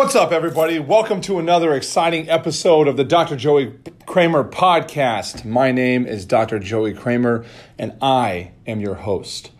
What's 0.00 0.16
up, 0.16 0.32
everybody? 0.32 0.78
Welcome 0.78 1.20
to 1.20 1.38
another 1.38 1.74
exciting 1.74 2.30
episode 2.30 2.88
of 2.88 2.96
the 2.96 3.04
Dr. 3.04 3.36
Joey 3.36 3.74
Kramer 4.06 4.42
podcast. 4.42 5.44
My 5.44 5.72
name 5.72 6.06
is 6.06 6.24
Dr. 6.24 6.58
Joey 6.58 6.94
Kramer, 6.94 7.44
and 7.78 7.94
I 8.00 8.52
am 8.66 8.80
your 8.80 8.94
host. 8.94 9.50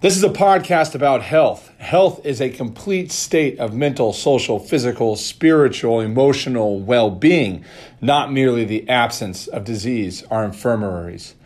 This 0.00 0.16
is 0.16 0.24
a 0.24 0.30
podcast 0.30 0.96
about 0.96 1.22
health. 1.22 1.70
Health 1.78 2.26
is 2.26 2.40
a 2.40 2.50
complete 2.50 3.12
state 3.12 3.56
of 3.60 3.72
mental, 3.72 4.12
social, 4.12 4.58
physical, 4.58 5.14
spiritual, 5.14 6.00
emotional 6.00 6.80
well 6.80 7.08
being, 7.08 7.64
not 8.00 8.32
merely 8.32 8.64
the 8.64 8.88
absence 8.88 9.46
of 9.46 9.62
disease 9.62 10.24
or 10.28 10.44
infirmaries. 10.44 11.36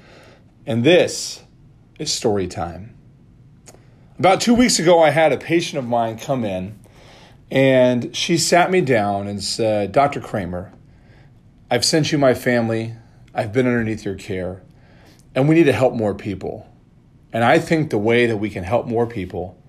And 0.65 0.85
this 0.85 1.43
is 1.99 2.11
story 2.11 2.47
time. 2.47 2.97
About 4.19 4.41
two 4.41 4.55
weeks 4.55 4.79
ago, 4.79 5.03
I 5.03 5.11
had 5.11 5.33
a 5.33 5.37
patient 5.37 5.79
of 5.79 5.87
mine 5.87 6.19
come 6.19 6.47
in 6.47 6.78
and 7.51 8.15
she 8.15 8.37
sat 8.37 8.71
me 8.71 8.81
down 8.81 9.27
and 9.27 9.43
said, 9.43 9.93
Dr. 9.93 10.21
Kramer, 10.21 10.73
I've 11.71 11.85
sent 11.85 12.13
you 12.13 12.19
my 12.19 12.35
family, 12.35 12.95
I've 13.35 13.53
been 13.53 13.67
underneath 13.67 14.05
your 14.05 14.15
care, 14.15 14.63
and 15.35 15.49
we 15.49 15.55
need 15.55 15.65
to 15.65 15.73
help 15.73 15.95
more 15.95 16.15
people. 16.15 16.69
And 17.33 17.45
I 17.45 17.59
think 17.59 17.91
the 17.91 17.99
way 17.99 18.27
that 18.27 18.39
we 18.39 18.51
can 18.51 18.65
help 18.65 18.87
more 18.87 19.07
people 19.07 19.61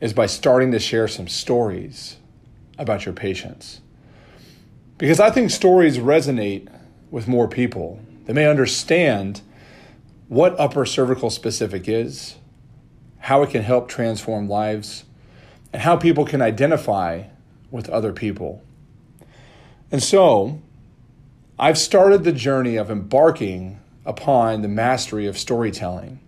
is 0.00 0.12
by 0.12 0.26
starting 0.26 0.72
to 0.72 0.78
share 0.78 1.08
some 1.08 1.28
stories 1.28 2.16
about 2.78 3.04
your 3.04 3.14
patients. 3.14 3.80
Because 4.96 5.20
I 5.20 5.30
think 5.30 5.50
stories 5.50 5.98
resonate 5.98 6.68
with 7.10 7.28
more 7.28 7.48
people. 7.48 8.00
They 8.26 8.32
may 8.32 8.46
understand 8.46 9.42
what 10.28 10.58
upper 10.58 10.86
cervical 10.86 11.30
specific 11.30 11.88
is, 11.88 12.36
how 13.18 13.42
it 13.42 13.50
can 13.50 13.62
help 13.62 13.88
transform 13.88 14.48
lives 14.48 15.04
and 15.72 15.82
how 15.82 15.96
people 15.96 16.24
can 16.24 16.42
identify 16.42 17.24
with 17.70 17.88
other 17.88 18.12
people. 18.12 18.62
And 19.90 20.02
so, 20.02 20.60
I've 21.58 21.78
started 21.78 22.24
the 22.24 22.32
journey 22.32 22.76
of 22.76 22.90
embarking 22.90 23.80
upon 24.06 24.62
the 24.62 24.68
mastery 24.68 25.26
of 25.26 25.36
storytelling. 25.36 26.20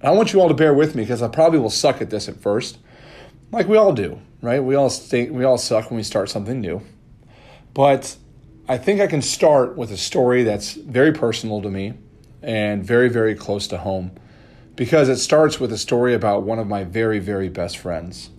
And 0.00 0.08
I 0.08 0.10
want 0.10 0.32
you 0.32 0.40
all 0.40 0.48
to 0.48 0.54
bear 0.54 0.74
with 0.74 0.94
me 0.94 1.02
because 1.02 1.22
I 1.22 1.28
probably 1.28 1.58
will 1.58 1.70
suck 1.70 2.00
at 2.00 2.10
this 2.10 2.28
at 2.28 2.40
first, 2.40 2.78
like 3.52 3.68
we 3.68 3.76
all 3.76 3.92
do, 3.92 4.20
right? 4.42 4.62
We 4.62 4.74
all 4.74 4.90
think 4.90 5.30
we 5.30 5.44
all 5.44 5.58
suck 5.58 5.90
when 5.90 5.96
we 5.96 6.02
start 6.02 6.28
something 6.28 6.60
new. 6.60 6.82
But 7.72 8.16
I 8.68 8.78
think 8.78 9.00
I 9.00 9.06
can 9.06 9.22
start 9.22 9.76
with 9.76 9.90
a 9.90 9.96
story 9.96 10.42
that's 10.42 10.72
very 10.72 11.12
personal 11.12 11.62
to 11.62 11.70
me 11.70 11.94
and 12.42 12.84
very, 12.84 13.08
very 13.08 13.34
close 13.34 13.66
to 13.68 13.78
home 13.78 14.12
because 14.76 15.08
it 15.08 15.16
starts 15.16 15.60
with 15.60 15.72
a 15.72 15.78
story 15.78 16.14
about 16.14 16.42
one 16.42 16.58
of 16.58 16.66
my 16.66 16.84
very, 16.84 17.18
very 17.18 17.48
best 17.48 17.78
friends. 17.78 18.30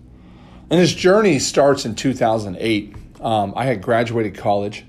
And 0.68 0.80
this 0.80 0.92
journey 0.92 1.38
starts 1.38 1.84
in 1.84 1.94
2008. 1.94 2.96
Um, 3.20 3.52
I 3.56 3.66
had 3.66 3.80
graduated 3.80 4.36
college. 4.36 4.84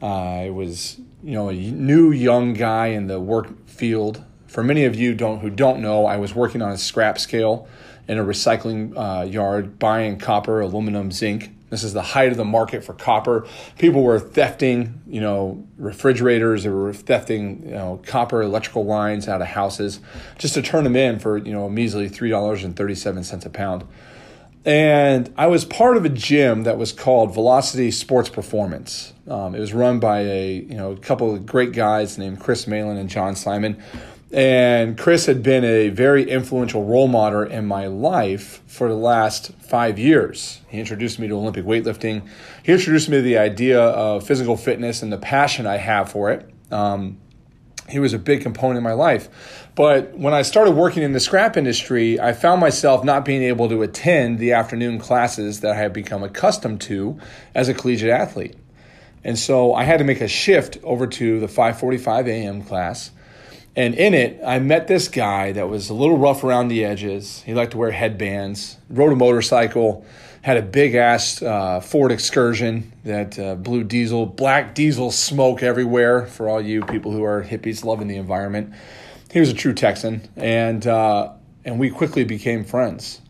Uh, 0.00 0.06
I 0.06 0.50
was, 0.50 1.00
you 1.24 1.32
know, 1.32 1.48
a 1.48 1.54
new 1.54 2.12
young 2.12 2.52
guy 2.52 2.88
in 2.88 3.08
the 3.08 3.18
work 3.18 3.68
field. 3.68 4.24
For 4.46 4.62
many 4.62 4.84
of 4.84 4.94
you 4.94 5.14
don't 5.14 5.40
who 5.40 5.50
don't 5.50 5.80
know, 5.80 6.06
I 6.06 6.18
was 6.18 6.36
working 6.36 6.62
on 6.62 6.70
a 6.70 6.78
scrap 6.78 7.18
scale 7.18 7.66
in 8.06 8.16
a 8.16 8.24
recycling 8.24 8.96
uh, 8.96 9.24
yard, 9.24 9.80
buying 9.80 10.18
copper, 10.18 10.60
aluminum, 10.60 11.10
zinc. 11.10 11.50
This 11.68 11.82
is 11.82 11.92
the 11.92 12.02
height 12.02 12.30
of 12.30 12.36
the 12.36 12.44
market 12.44 12.84
for 12.84 12.94
copper. 12.94 13.46
People 13.76 14.04
were 14.04 14.20
thefting, 14.20 15.00
you 15.08 15.20
know, 15.20 15.66
refrigerators. 15.78 16.62
They 16.62 16.70
were 16.70 16.92
thefting, 16.92 17.64
you 17.66 17.72
know, 17.72 18.00
copper 18.06 18.40
electrical 18.40 18.84
lines 18.84 19.26
out 19.26 19.42
of 19.42 19.48
houses 19.48 19.98
just 20.38 20.54
to 20.54 20.62
turn 20.62 20.84
them 20.84 20.94
in 20.94 21.18
for, 21.18 21.36
you 21.36 21.52
know, 21.52 21.64
a 21.64 21.70
measly 21.70 22.08
three 22.08 22.30
dollars 22.30 22.62
and 22.62 22.76
thirty-seven 22.76 23.24
cents 23.24 23.44
a 23.44 23.50
pound 23.50 23.84
and 24.64 25.32
I 25.36 25.46
was 25.46 25.64
part 25.64 25.96
of 25.96 26.04
a 26.04 26.08
gym 26.08 26.64
that 26.64 26.78
was 26.78 26.92
called 26.92 27.32
Velocity 27.32 27.90
Sports 27.90 28.28
Performance. 28.28 29.12
Um, 29.28 29.54
it 29.54 29.60
was 29.60 29.72
run 29.72 30.00
by 30.00 30.20
a 30.20 30.54
you 30.54 30.74
know 30.74 30.92
a 30.92 30.96
couple 30.96 31.34
of 31.34 31.46
great 31.46 31.72
guys 31.72 32.18
named 32.18 32.40
Chris 32.40 32.66
Malin 32.66 32.96
and 32.96 33.08
John 33.08 33.36
Simon. 33.36 33.82
And 34.30 34.98
Chris 34.98 35.24
had 35.24 35.42
been 35.42 35.64
a 35.64 35.88
very 35.88 36.28
influential 36.28 36.84
role 36.84 37.08
model 37.08 37.44
in 37.44 37.64
my 37.64 37.86
life 37.86 38.62
for 38.66 38.88
the 38.88 38.94
last 38.94 39.52
five 39.54 39.98
years. 39.98 40.60
He 40.68 40.78
introduced 40.78 41.18
me 41.18 41.28
to 41.28 41.34
Olympic 41.34 41.64
weightlifting. 41.64 42.28
He 42.62 42.72
introduced 42.72 43.08
me 43.08 43.16
to 43.16 43.22
the 43.22 43.38
idea 43.38 43.80
of 43.80 44.26
physical 44.26 44.58
fitness 44.58 45.02
and 45.02 45.10
the 45.10 45.16
passion 45.16 45.66
I 45.66 45.78
have 45.78 46.12
for 46.12 46.30
it. 46.30 46.50
Um, 46.70 47.18
he 47.88 47.98
was 47.98 48.12
a 48.12 48.18
big 48.18 48.42
component 48.42 48.78
in 48.78 48.84
my 48.84 48.92
life. 48.92 49.28
But 49.74 50.16
when 50.16 50.34
I 50.34 50.42
started 50.42 50.72
working 50.72 51.02
in 51.02 51.12
the 51.12 51.20
scrap 51.20 51.56
industry, 51.56 52.20
I 52.20 52.32
found 52.32 52.60
myself 52.60 53.04
not 53.04 53.24
being 53.24 53.42
able 53.42 53.68
to 53.68 53.82
attend 53.82 54.38
the 54.38 54.52
afternoon 54.52 54.98
classes 54.98 55.60
that 55.60 55.72
I 55.72 55.76
had 55.76 55.92
become 55.92 56.22
accustomed 56.22 56.80
to 56.82 57.18
as 57.54 57.68
a 57.68 57.74
collegiate 57.74 58.10
athlete. 58.10 58.56
And 59.24 59.38
so 59.38 59.74
I 59.74 59.84
had 59.84 59.98
to 59.98 60.04
make 60.04 60.20
a 60.20 60.28
shift 60.28 60.78
over 60.82 61.06
to 61.06 61.40
the 61.40 61.46
5:45 61.46 62.28
a.m. 62.28 62.62
class. 62.62 63.10
And 63.76 63.94
in 63.94 64.14
it, 64.14 64.40
I 64.44 64.58
met 64.58 64.88
this 64.88 65.08
guy 65.08 65.52
that 65.52 65.68
was 65.68 65.88
a 65.88 65.94
little 65.94 66.18
rough 66.18 66.42
around 66.42 66.68
the 66.68 66.84
edges. 66.84 67.42
He 67.42 67.54
liked 67.54 67.72
to 67.72 67.78
wear 67.78 67.92
headbands, 67.92 68.76
rode 68.90 69.12
a 69.12 69.16
motorcycle, 69.16 70.04
had 70.42 70.56
a 70.56 70.62
big 70.62 70.94
ass 70.94 71.42
uh, 71.42 71.80
Ford 71.80 72.12
Excursion 72.12 72.92
that 73.04 73.38
uh, 73.38 73.54
blew 73.54 73.84
diesel, 73.84 74.26
black 74.26 74.74
diesel 74.74 75.10
smoke 75.10 75.62
everywhere 75.62 76.26
for 76.26 76.48
all 76.48 76.60
you 76.60 76.82
people 76.82 77.12
who 77.12 77.24
are 77.24 77.42
hippies 77.42 77.84
loving 77.84 78.08
the 78.08 78.16
environment. 78.16 78.72
He 79.30 79.40
was 79.40 79.50
a 79.50 79.54
true 79.54 79.74
Texan, 79.74 80.28
and 80.36 80.86
uh, 80.86 81.32
and 81.64 81.78
we 81.78 81.90
quickly 81.90 82.24
became 82.24 82.64
friends. 82.64 83.20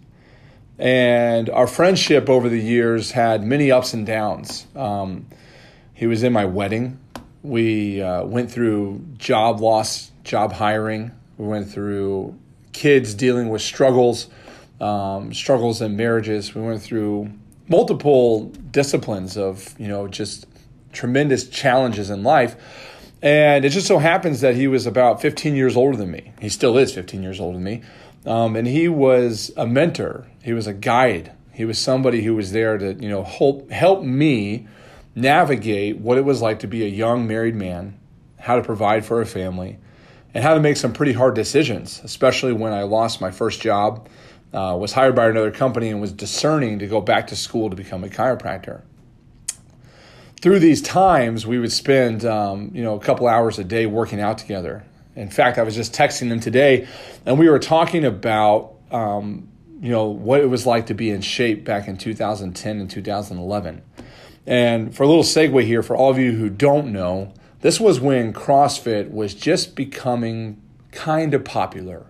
And 0.79 1.51
our 1.51 1.67
friendship 1.67 2.29
over 2.29 2.49
the 2.49 2.61
years 2.61 3.11
had 3.11 3.43
many 3.43 3.73
ups 3.73 3.95
and 3.95 4.07
downs. 4.07 4.67
Um, 4.77 5.27
he 5.93 6.07
was 6.07 6.23
in 6.23 6.33
my 6.33 6.45
wedding. 6.45 7.01
We 7.43 8.01
uh, 8.01 8.25
went 8.25 8.53
through 8.53 9.05
job 9.17 9.61
loss, 9.61 10.13
job 10.23 10.53
hiring. 10.53 11.11
We 11.37 11.49
went 11.49 11.69
through 11.69 12.39
kids 12.73 13.15
dealing 13.15 13.49
with 13.49 13.63
struggles 13.63 14.29
um, 14.81 15.33
struggles 15.33 15.83
in 15.83 15.97
marriages. 15.97 16.55
We 16.55 16.63
went 16.63 16.83
through 16.83 17.33
multiple 17.69 18.47
disciplines 18.71 19.37
of, 19.37 19.79
you 19.79 19.89
know, 19.89 20.09
just 20.09 20.47
tremendous 20.93 21.49
challenges 21.49 22.11
in 22.11 22.23
life. 22.23 22.57
And 23.21 23.65
it 23.65 23.71
just 23.71 23.87
so 23.87 23.99
happens 23.99 24.41
that 24.43 24.55
he 24.55 24.69
was 24.69 24.87
about 24.87 25.21
15 25.21 25.55
years 25.55 25.77
older 25.77 25.97
than 25.97 26.11
me. 26.11 26.33
He 26.41 26.49
still 26.49 26.79
is 26.79 26.95
15 26.95 27.23
years 27.23 27.41
older 27.41 27.55
than 27.55 27.65
me. 27.65 27.83
Um, 28.25 28.57
and 28.57 28.67
he 28.67 28.89
was 28.89 29.51
a 29.57 29.67
mentor, 29.67 30.27
he 30.43 30.53
was 30.53 30.67
a 30.67 30.75
guide. 30.75 31.33
He 31.53 31.65
was 31.65 31.79
somebody 31.79 32.23
who 32.23 32.37
was 32.37 32.53
there 32.53 32.79
to, 32.79 32.95
you 32.95 33.09
know, 33.09 33.25
help, 33.25 33.69
help 33.71 34.05
me 34.05 34.69
navigate 35.17 35.99
what 35.99 36.17
it 36.17 36.25
was 36.25 36.41
like 36.41 36.61
to 36.61 36.69
be 36.69 36.85
a 36.85 36.89
young 36.89 37.27
married 37.27 37.57
man, 37.57 37.99
how 38.39 38.55
to 38.55 38.63
provide 38.63 39.05
for 39.05 39.21
a 39.21 39.27
family, 39.27 39.79
and 40.33 40.45
how 40.45 40.55
to 40.55 40.61
make 40.61 40.77
some 40.77 40.93
pretty 40.93 41.13
hard 41.13 41.35
decisions, 41.35 42.01
especially 42.05 42.53
when 42.53 42.73
I 42.73 42.85
lost 42.85 43.21
my 43.21 43.33
first 43.33 43.61
job 43.61 44.09
uh, 44.53 44.77
was 44.79 44.93
hired 44.93 45.15
by 45.15 45.29
another 45.29 45.51
company 45.51 45.89
and 45.89 46.01
was 46.01 46.13
discerning 46.13 46.79
to 46.79 46.87
go 46.87 47.01
back 47.01 47.27
to 47.29 47.37
school 47.37 47.71
to 47.71 47.77
become 47.77 48.05
a 48.05 48.09
chiropractor. 48.09 48.83
Through 50.41 50.61
these 50.61 50.81
times, 50.81 51.47
we 51.47 51.59
would 51.59 51.73
spend 51.73 52.25
um, 52.25 52.71
you 52.73 52.83
know 52.83 52.95
a 52.95 53.01
couple 53.01 53.27
hours 53.27 53.59
a 53.59 53.65
day 53.65 53.87
working 53.87 54.21
out 54.21 54.39
together. 54.39 54.85
In 55.17 55.31
fact, 55.31 55.59
I 55.59 55.63
was 55.63 55.75
just 55.75 55.93
texting 55.93 56.29
him 56.29 56.39
today, 56.39 56.87
and 57.27 57.39
we 57.39 57.49
were 57.49 57.59
talking 57.59 58.05
about 58.05 58.75
um, 58.91 59.49
you 59.81 59.91
know 59.91 60.07
what 60.07 60.41
it 60.41 60.47
was 60.47 60.65
like 60.65 60.87
to 60.87 60.95
be 60.95 61.11
in 61.11 61.21
shape 61.21 61.65
back 61.65 61.89
in 61.89 61.99
2010 61.99 62.81
and 62.81 62.91
2011. 62.91 63.83
And 64.47 64.97
for 64.97 65.03
a 65.03 65.07
little 65.07 65.25
segue 65.25 65.63
here, 65.65 65.83
for 65.83 65.95
all 65.95 66.11
of 66.11 66.19
you 66.19 66.33
who 66.33 66.49
don't 66.49 66.91
know, 66.93 67.35
this 67.61 67.79
was 67.79 68.01
when 68.01 68.33
CrossFit 68.33 69.11
was 69.11 69.35
just 69.35 69.75
becoming 69.75 70.63
kind 70.91 71.35
of 71.35 71.45
popular. 71.45 72.07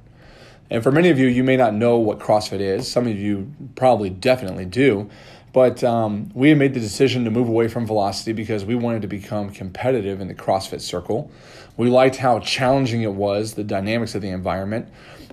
And 0.70 0.82
for 0.82 0.92
many 0.92 1.08
of 1.08 1.18
you, 1.18 1.26
you 1.26 1.42
may 1.42 1.56
not 1.56 1.74
know 1.74 1.96
what 1.96 2.18
CrossFit 2.18 2.60
is. 2.60 2.90
Some 2.90 3.06
of 3.06 3.16
you 3.16 3.52
probably 3.74 4.10
definitely 4.10 4.66
do. 4.66 5.08
But 5.52 5.82
um, 5.82 6.30
we 6.34 6.52
made 6.54 6.74
the 6.74 6.80
decision 6.80 7.24
to 7.24 7.30
move 7.30 7.48
away 7.48 7.68
from 7.68 7.86
velocity 7.86 8.32
because 8.32 8.64
we 8.64 8.74
wanted 8.74 9.02
to 9.02 9.08
become 9.08 9.50
competitive 9.50 10.20
in 10.20 10.28
the 10.28 10.34
CrossFit 10.34 10.80
circle. 10.80 11.30
We 11.76 11.88
liked 11.88 12.16
how 12.16 12.40
challenging 12.40 13.02
it 13.02 13.14
was, 13.14 13.54
the 13.54 13.64
dynamics 13.64 14.14
of 14.14 14.20
the 14.20 14.28
environment. 14.28 14.88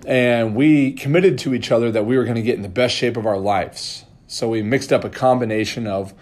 And 0.07 0.55
we 0.55 0.93
committed 0.93 1.37
to 1.39 1.53
each 1.53 1.71
other 1.71 1.91
that 1.91 2.05
we 2.05 2.17
were 2.17 2.23
going 2.23 2.35
to 2.35 2.41
get 2.41 2.55
in 2.55 2.61
the 2.61 2.69
best 2.69 2.95
shape 2.95 3.17
of 3.17 3.25
our 3.25 3.37
lives. 3.37 4.05
So 4.27 4.49
we 4.49 4.61
mixed 4.61 4.93
up 4.93 5.03
a 5.03 5.09
combination 5.09 5.85
of 5.85 6.13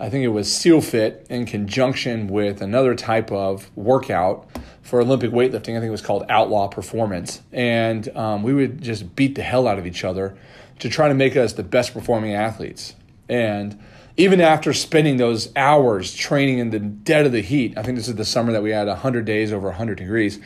I 0.00 0.10
think 0.10 0.24
it 0.24 0.28
was 0.28 0.54
Seal 0.54 0.80
Fit 0.80 1.26
in 1.28 1.44
conjunction 1.44 2.28
with 2.28 2.62
another 2.62 2.94
type 2.94 3.32
of 3.32 3.68
workout 3.76 4.46
for 4.80 5.00
Olympic 5.00 5.32
weightlifting. 5.32 5.76
I 5.76 5.80
think 5.80 5.84
it 5.84 5.90
was 5.90 6.02
called 6.02 6.24
Outlaw 6.28 6.68
Performance. 6.68 7.42
And 7.52 8.08
um, 8.16 8.44
we 8.44 8.54
would 8.54 8.80
just 8.80 9.16
beat 9.16 9.34
the 9.34 9.42
hell 9.42 9.66
out 9.66 9.76
of 9.76 9.86
each 9.86 10.04
other 10.04 10.38
to 10.78 10.88
try 10.88 11.08
to 11.08 11.14
make 11.14 11.36
us 11.36 11.54
the 11.54 11.64
best 11.64 11.92
performing 11.92 12.32
athletes. 12.32 12.94
And 13.28 13.82
even 14.16 14.40
after 14.40 14.72
spending 14.72 15.16
those 15.16 15.54
hours 15.56 16.14
training 16.14 16.58
in 16.58 16.70
the 16.70 16.78
dead 16.78 17.26
of 17.26 17.32
the 17.32 17.42
heat, 17.42 17.76
I 17.76 17.82
think 17.82 17.98
this 17.98 18.06
is 18.06 18.14
the 18.14 18.24
summer 18.24 18.52
that 18.52 18.62
we 18.62 18.70
had 18.70 18.86
100 18.86 19.24
days 19.24 19.52
over 19.52 19.66
100 19.66 19.98
degrees. 19.98 20.38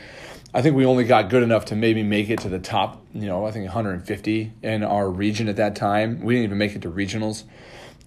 I 0.51 0.63
think 0.63 0.75
we 0.75 0.85
only 0.85 1.03
got 1.03 1.29
good 1.29 1.43
enough 1.43 1.65
to 1.65 1.75
maybe 1.75 2.01
make 2.01 2.29
it 2.31 2.39
to 2.39 2.49
the 2.49 2.59
top, 2.59 3.03
you 3.13 3.27
know, 3.27 3.45
I 3.45 3.51
think 3.51 3.65
150 3.65 4.53
in 4.63 4.83
our 4.83 5.09
region 5.09 5.47
at 5.47 5.57
that 5.57 5.75
time. 5.75 6.21
We 6.21 6.33
didn't 6.33 6.45
even 6.45 6.57
make 6.57 6.75
it 6.75 6.81
to 6.83 6.91
regionals. 6.91 7.43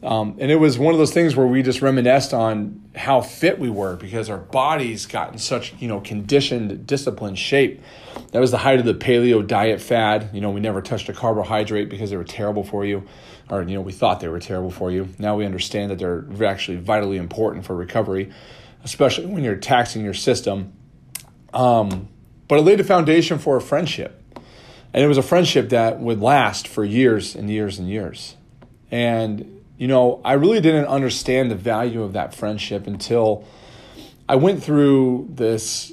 Um, 0.02 0.37
and 0.38 0.50
it 0.50 0.56
was 0.56 0.78
one 0.78 0.93
of 0.93 0.98
those 0.98 1.12
things 1.12 1.37
where 1.37 1.46
we 1.46 1.62
just 1.62 1.81
reminisced 1.81 2.34
on 2.34 2.82
how 2.94 3.22
fit 3.22 3.58
we 3.58 3.70
were 3.70 3.96
because 3.96 4.28
our 4.28 4.38
bodies 4.38 5.06
got 5.06 5.32
in 5.32 5.38
such 5.38 5.75
you 5.81 5.88
know 5.88 6.00
conditioned, 6.00 6.87
disciplined 6.87 7.38
shape. 7.38 7.82
That 8.32 8.40
was 8.40 8.50
the 8.50 8.58
height 8.58 8.78
of 8.78 8.84
the 8.84 8.94
paleo 8.94 9.46
diet 9.46 9.81
fad. 9.81 10.31
You 10.34 10.40
know, 10.40 10.50
we 10.50 10.60
never 10.60 10.82
touched 10.82 11.08
a 11.08 11.14
carbohydrate 11.14 11.88
because 11.88 12.10
they 12.10 12.16
were 12.16 12.25
terrible 12.25 12.62
for 12.62 12.84
you, 12.84 13.04
or 13.48 13.62
you 13.62 13.75
know, 13.75 13.81
we 13.81 13.93
thought 13.93 14.20
they 14.20 14.28
were 14.28 14.40
terrible 14.40 14.70
for 14.70 14.90
you. 14.90 15.08
Now 15.19 15.37
we 15.37 15.46
understand 15.46 15.90
that 15.90 15.98
they're 15.98 16.26
actually 16.44 16.76
vitally 16.76 17.16
important 17.16 17.64
for 17.64 17.75
recovery, 17.75 18.31
especially 18.84 19.26
when 19.26 19.44
you're 19.44 19.56
taxing 19.56 20.04
your 20.04 20.14
system. 20.14 20.75
Um, 21.54 22.08
but 22.48 22.58
it 22.58 22.62
laid 22.62 22.81
a 22.81 22.84
foundation 22.84 23.38
for 23.38 23.56
a 23.56 23.62
friendship, 23.62 24.22
and 24.93 25.02
it 25.02 25.08
was 25.08 25.19
a 25.19 25.22
friendship 25.22 25.70
that 25.70 26.00
would 26.00 26.20
last 26.20 26.69
for 26.69 26.84
years 26.84 27.34
and 27.34 27.48
years 27.48 27.78
and 27.78 27.88
years. 27.88 28.37
And 28.90 29.56
you 29.78 29.88
know, 29.88 30.20
I 30.25 30.34
really 30.34 30.61
didn't 30.61 30.87
understand 30.87 31.50
the 31.50 31.56
value 31.56 32.02
of 32.02 32.14
that 32.14 32.34
friendship 32.34 32.87
until 32.87 33.44
I 34.28 34.37
went 34.37 34.62
through 34.62 35.28
this 35.31 35.93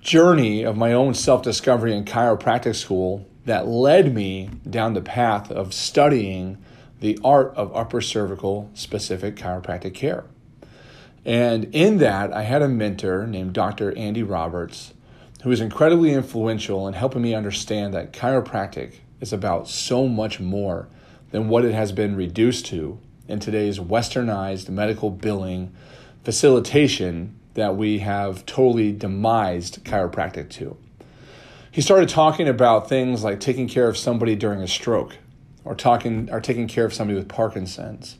journey 0.00 0.64
of 0.64 0.76
my 0.76 0.92
own 0.92 1.14
self 1.14 1.42
discovery 1.42 1.94
in 1.94 2.04
chiropractic 2.04 2.74
school 2.74 3.26
that 3.44 3.66
led 3.66 4.14
me 4.14 4.50
down 4.68 4.94
the 4.94 5.00
path 5.00 5.50
of 5.50 5.72
studying 5.72 6.58
the 7.00 7.18
art 7.24 7.54
of 7.54 7.74
upper 7.74 8.00
cervical 8.00 8.70
specific 8.74 9.36
chiropractic 9.36 9.94
care. 9.94 10.24
And 11.24 11.64
in 11.74 11.98
that, 11.98 12.32
I 12.32 12.42
had 12.42 12.62
a 12.62 12.68
mentor 12.68 13.26
named 13.26 13.52
Dr. 13.52 13.96
Andy 13.96 14.22
Roberts, 14.22 14.94
who 15.42 15.50
was 15.50 15.60
incredibly 15.60 16.12
influential 16.12 16.88
in 16.88 16.94
helping 16.94 17.22
me 17.22 17.34
understand 17.34 17.94
that 17.94 18.12
chiropractic 18.12 18.96
is 19.20 19.32
about 19.32 19.68
so 19.68 20.06
much 20.06 20.40
more 20.40 20.88
than 21.30 21.48
what 21.48 21.64
it 21.64 21.72
has 21.72 21.92
been 21.92 22.16
reduced 22.16 22.66
to 22.66 22.98
in 23.28 23.38
today's 23.38 23.78
westernized 23.78 24.68
medical 24.68 25.10
billing 25.10 25.72
facilitation 26.24 27.36
that 27.54 27.76
we 27.76 28.00
have 28.00 28.44
totally 28.46 28.92
demised 28.92 29.84
chiropractic 29.84 30.50
to. 30.50 30.76
He 31.70 31.80
started 31.80 32.08
talking 32.08 32.48
about 32.48 32.88
things 32.88 33.22
like 33.22 33.38
taking 33.40 33.68
care 33.68 33.88
of 33.88 33.96
somebody 33.96 34.34
during 34.34 34.60
a 34.60 34.68
stroke 34.68 35.16
or 35.64 35.74
talking 35.74 36.28
or 36.32 36.40
taking 36.40 36.66
care 36.66 36.84
of 36.84 36.92
somebody 36.92 37.18
with 37.18 37.28
Parkinson's 37.28 38.16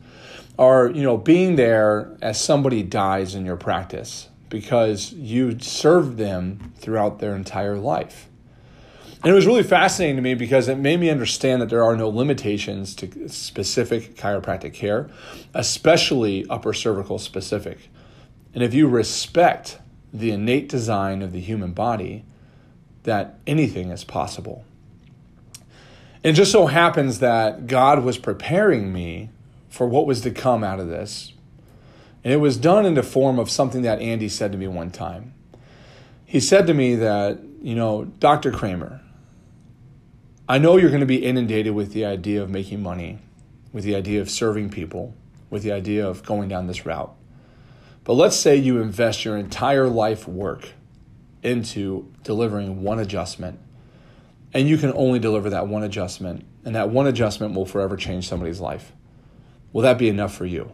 or 0.60 0.90
you 0.90 1.02
know 1.02 1.16
being 1.16 1.56
there 1.56 2.16
as 2.20 2.38
somebody 2.38 2.82
dies 2.82 3.34
in 3.34 3.46
your 3.46 3.56
practice 3.56 4.28
because 4.50 5.12
you 5.12 5.58
served 5.58 6.18
them 6.18 6.72
throughout 6.76 7.18
their 7.18 7.34
entire 7.34 7.76
life. 7.76 8.28
And 9.22 9.30
it 9.30 9.34
was 9.34 9.46
really 9.46 9.62
fascinating 9.62 10.16
to 10.16 10.22
me 10.22 10.34
because 10.34 10.66
it 10.68 10.78
made 10.78 10.98
me 10.98 11.10
understand 11.10 11.60
that 11.60 11.68
there 11.68 11.84
are 11.84 11.94
no 11.94 12.08
limitations 12.08 12.94
to 12.96 13.28
specific 13.28 14.16
chiropractic 14.16 14.72
care, 14.72 15.10
especially 15.52 16.46
upper 16.48 16.72
cervical 16.72 17.18
specific. 17.18 17.90
And 18.54 18.64
if 18.64 18.72
you 18.72 18.88
respect 18.88 19.78
the 20.12 20.30
innate 20.30 20.68
design 20.68 21.20
of 21.20 21.32
the 21.32 21.40
human 21.40 21.72
body, 21.72 22.24
that 23.02 23.38
anything 23.46 23.90
is 23.90 24.04
possible. 24.04 24.64
It 26.22 26.32
just 26.32 26.52
so 26.52 26.66
happens 26.66 27.18
that 27.20 27.66
God 27.66 28.02
was 28.02 28.18
preparing 28.18 28.92
me 28.92 29.30
for 29.68 29.86
what 29.86 30.06
was 30.06 30.22
to 30.22 30.30
come 30.30 30.64
out 30.64 30.80
of 30.80 30.88
this. 30.88 31.32
And 32.24 32.32
it 32.32 32.38
was 32.38 32.56
done 32.56 32.84
in 32.84 32.94
the 32.94 33.02
form 33.02 33.38
of 33.38 33.50
something 33.50 33.82
that 33.82 34.00
Andy 34.00 34.28
said 34.28 34.52
to 34.52 34.58
me 34.58 34.66
one 34.66 34.90
time. 34.90 35.32
He 36.26 36.40
said 36.40 36.66
to 36.66 36.74
me 36.74 36.94
that, 36.96 37.40
you 37.62 37.74
know, 37.74 38.04
Dr. 38.04 38.50
Kramer, 38.50 39.00
I 40.50 40.58
know 40.58 40.76
you're 40.76 40.90
going 40.90 40.98
to 40.98 41.06
be 41.06 41.24
inundated 41.24 41.76
with 41.76 41.92
the 41.92 42.04
idea 42.04 42.42
of 42.42 42.50
making 42.50 42.82
money, 42.82 43.20
with 43.72 43.84
the 43.84 43.94
idea 43.94 44.20
of 44.20 44.28
serving 44.28 44.70
people, 44.70 45.14
with 45.48 45.62
the 45.62 45.70
idea 45.70 46.04
of 46.04 46.24
going 46.24 46.48
down 46.48 46.66
this 46.66 46.84
route. 46.84 47.14
But 48.02 48.14
let's 48.14 48.34
say 48.34 48.56
you 48.56 48.80
invest 48.80 49.24
your 49.24 49.36
entire 49.36 49.86
life 49.86 50.26
work 50.26 50.70
into 51.44 52.12
delivering 52.24 52.82
one 52.82 52.98
adjustment, 52.98 53.60
and 54.52 54.68
you 54.68 54.76
can 54.76 54.92
only 54.94 55.20
deliver 55.20 55.50
that 55.50 55.68
one 55.68 55.84
adjustment, 55.84 56.44
and 56.64 56.74
that 56.74 56.90
one 56.90 57.06
adjustment 57.06 57.54
will 57.54 57.64
forever 57.64 57.96
change 57.96 58.26
somebody's 58.26 58.58
life. 58.58 58.90
Will 59.72 59.82
that 59.82 59.98
be 59.98 60.08
enough 60.08 60.34
for 60.34 60.46
you? 60.46 60.72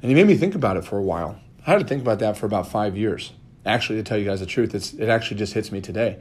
And 0.00 0.10
he 0.10 0.14
made 0.14 0.28
me 0.28 0.36
think 0.36 0.54
about 0.54 0.76
it 0.76 0.84
for 0.84 0.96
a 0.96 1.02
while. 1.02 1.40
I 1.66 1.72
had 1.72 1.80
to 1.80 1.86
think 1.88 2.02
about 2.02 2.20
that 2.20 2.36
for 2.36 2.46
about 2.46 2.68
five 2.68 2.96
years. 2.96 3.32
Actually, 3.66 3.98
to 3.98 4.04
tell 4.04 4.16
you 4.16 4.26
guys 4.26 4.38
the 4.38 4.46
truth, 4.46 4.76
it 4.76 5.08
actually 5.08 5.38
just 5.38 5.54
hits 5.54 5.72
me 5.72 5.80
today. 5.80 6.20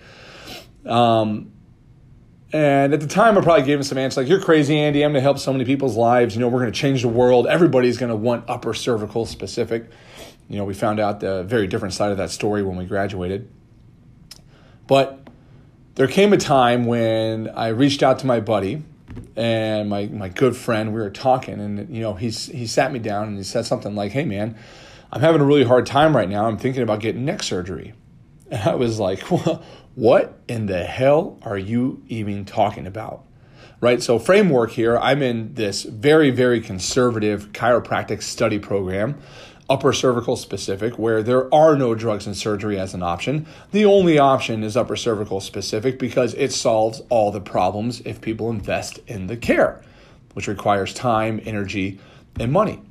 Um, 0.87 1.51
and 2.51 2.93
at 2.93 2.99
the 2.99 3.07
time, 3.07 3.37
I 3.37 3.41
probably 3.41 3.65
gave 3.65 3.77
him 3.77 3.83
some 3.83 3.97
answers 3.97 4.17
like, 4.17 4.27
You're 4.27 4.41
crazy, 4.41 4.77
Andy. 4.77 5.03
I'm 5.03 5.11
going 5.11 5.21
to 5.21 5.21
help 5.21 5.37
so 5.37 5.51
many 5.51 5.65
people's 5.65 5.95
lives. 5.95 6.35
You 6.35 6.41
know, 6.41 6.47
we're 6.47 6.61
going 6.61 6.71
to 6.71 6.79
change 6.79 7.03
the 7.03 7.07
world. 7.07 7.45
Everybody's 7.45 7.97
going 7.97 8.09
to 8.09 8.15
want 8.15 8.45
upper 8.49 8.73
cervical 8.73 9.25
specific. 9.25 9.89
You 10.47 10.57
know, 10.57 10.65
we 10.65 10.73
found 10.73 10.99
out 10.99 11.19
the 11.19 11.43
very 11.43 11.67
different 11.67 11.93
side 11.93 12.11
of 12.11 12.17
that 12.17 12.31
story 12.31 12.63
when 12.63 12.75
we 12.75 12.85
graduated. 12.85 13.51
But 14.87 15.27
there 15.93 16.07
came 16.07 16.33
a 16.33 16.37
time 16.37 16.85
when 16.85 17.49
I 17.49 17.67
reached 17.67 18.01
out 18.01 18.17
to 18.19 18.25
my 18.25 18.39
buddy 18.39 18.81
and 19.35 19.87
my, 19.87 20.07
my 20.07 20.29
good 20.29 20.57
friend. 20.57 20.91
We 20.91 21.01
were 21.01 21.11
talking, 21.11 21.59
and, 21.59 21.95
you 21.95 22.01
know, 22.01 22.15
he's, 22.15 22.47
he 22.47 22.65
sat 22.65 22.91
me 22.91 22.97
down 22.97 23.27
and 23.27 23.37
he 23.37 23.43
said 23.43 23.67
something 23.67 23.93
like, 23.93 24.11
Hey, 24.13 24.25
man, 24.25 24.57
I'm 25.11 25.21
having 25.21 25.41
a 25.41 25.45
really 25.45 25.65
hard 25.65 25.85
time 25.85 26.15
right 26.15 26.27
now. 26.27 26.47
I'm 26.47 26.57
thinking 26.57 26.81
about 26.81 26.99
getting 26.99 27.25
neck 27.25 27.43
surgery. 27.43 27.93
And 28.51 28.63
I 28.63 28.75
was 28.75 28.99
like, 28.99 29.19
what 29.95 30.39
in 30.47 30.65
the 30.65 30.83
hell 30.83 31.37
are 31.43 31.57
you 31.57 32.03
even 32.07 32.45
talking 32.45 32.87
about? 32.87 33.23
Right? 33.81 34.01
So, 34.01 34.19
framework 34.19 34.71
here, 34.71 34.97
I'm 34.97 35.21
in 35.21 35.53
this 35.53 35.83
very, 35.83 36.31
very 36.31 36.59
conservative 36.59 37.53
chiropractic 37.53 38.21
study 38.21 38.59
program, 38.59 39.17
upper 39.69 39.93
cervical 39.93 40.35
specific, 40.35 40.99
where 40.99 41.23
there 41.23 41.53
are 41.53 41.77
no 41.77 41.95
drugs 41.95 42.25
and 42.25 42.35
surgery 42.35 42.77
as 42.77 42.93
an 42.93 43.03
option. 43.03 43.45
The 43.71 43.85
only 43.85 44.19
option 44.19 44.63
is 44.63 44.75
upper 44.75 44.97
cervical 44.97 45.39
specific 45.39 45.97
because 45.97 46.33
it 46.33 46.51
solves 46.51 47.01
all 47.09 47.31
the 47.31 47.39
problems 47.39 48.01
if 48.01 48.19
people 48.19 48.49
invest 48.49 48.99
in 49.07 49.27
the 49.27 49.37
care, 49.37 49.81
which 50.33 50.47
requires 50.47 50.93
time, 50.93 51.39
energy, 51.45 51.99
and 52.37 52.51
money. 52.51 52.81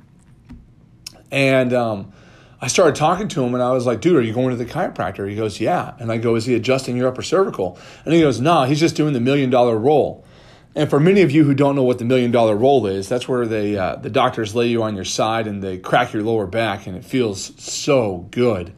And, 1.31 1.71
um, 1.73 2.13
I 2.61 2.67
started 2.67 2.95
talking 2.95 3.29
to 3.29 3.43
him 3.43 3.53
and 3.53 3.63
I 3.63 3.71
was 3.71 3.85
like, 3.85 4.01
dude, 4.01 4.17
are 4.17 4.21
you 4.21 4.33
going 4.33 4.49
to 4.49 4.55
the 4.57 4.65
chiropractor? 4.65 5.29
He 5.29 5.35
goes, 5.35 5.61
yeah. 5.61 5.93
And 5.97 6.11
I 6.11 6.17
go, 6.17 6.35
is 6.35 6.45
he 6.45 6.55
adjusting 6.55 6.97
your 6.97 7.07
upper 7.07 7.21
cervical? 7.21 7.79
And 8.03 8.13
he 8.13 8.19
goes, 8.19 8.41
nah, 8.41 8.65
he's 8.65 8.79
just 8.79 8.95
doing 8.95 9.13
the 9.13 9.21
million 9.21 9.49
dollar 9.49 9.77
roll. 9.77 10.25
And 10.75 10.89
for 10.89 10.99
many 10.99 11.21
of 11.21 11.31
you 11.31 11.45
who 11.45 11.53
don't 11.53 11.75
know 11.75 11.83
what 11.83 11.99
the 11.99 12.05
million 12.05 12.31
dollar 12.31 12.55
roll 12.55 12.85
is, 12.85 13.07
that's 13.07 13.27
where 13.27 13.47
they 13.47 13.77
uh, 13.77 13.95
the 13.95 14.09
doctors 14.09 14.55
lay 14.55 14.67
you 14.67 14.83
on 14.83 14.95
your 14.95 15.05
side 15.05 15.47
and 15.47 15.63
they 15.63 15.77
crack 15.77 16.13
your 16.13 16.23
lower 16.23 16.47
back 16.47 16.85
and 16.85 16.95
it 16.97 17.05
feels 17.05 17.53
so 17.61 18.27
good. 18.29 18.73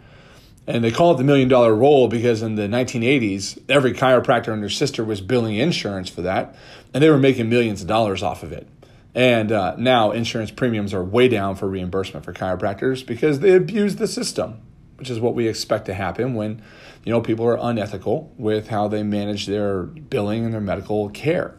And 0.67 0.83
they 0.83 0.91
call 0.91 1.13
it 1.13 1.17
the 1.17 1.23
million 1.23 1.49
dollar 1.49 1.75
roll 1.75 2.07
because 2.07 2.43
in 2.43 2.55
the 2.55 2.67
1980s, 2.67 3.61
every 3.67 3.93
chiropractor 3.93 4.53
and 4.53 4.61
their 4.61 4.69
sister 4.69 5.03
was 5.03 5.19
billing 5.19 5.55
insurance 5.55 6.07
for 6.07 6.21
that, 6.21 6.55
and 6.93 7.03
they 7.03 7.09
were 7.09 7.17
making 7.17 7.49
millions 7.49 7.81
of 7.81 7.87
dollars 7.87 8.21
off 8.21 8.43
of 8.43 8.53
it. 8.53 8.67
And 9.13 9.51
uh, 9.51 9.75
now 9.77 10.11
insurance 10.11 10.51
premiums 10.51 10.93
are 10.93 11.03
way 11.03 11.27
down 11.27 11.55
for 11.55 11.67
reimbursement 11.67 12.25
for 12.25 12.33
chiropractors 12.33 13.05
because 13.05 13.39
they 13.41 13.53
abuse 13.53 13.97
the 13.97 14.07
system, 14.07 14.61
which 14.95 15.09
is 15.09 15.19
what 15.19 15.35
we 15.35 15.47
expect 15.47 15.85
to 15.87 15.93
happen 15.93 16.33
when 16.33 16.61
you 17.03 17.11
know 17.11 17.19
people 17.19 17.45
are 17.45 17.57
unethical 17.59 18.33
with 18.37 18.69
how 18.69 18.87
they 18.87 19.03
manage 19.03 19.47
their 19.47 19.83
billing 19.83 20.45
and 20.45 20.53
their 20.53 20.61
medical 20.61 21.09
care. 21.09 21.55